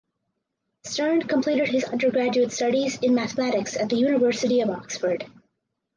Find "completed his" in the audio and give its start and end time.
1.21-1.83